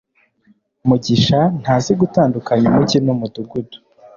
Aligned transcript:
mugisha 0.87 1.39
ntazi 1.61 1.91
gutandukanya 2.01 2.65
umujyi 2.69 2.97
numudugudu 3.05 3.77